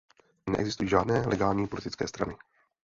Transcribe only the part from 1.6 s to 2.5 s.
politické strany.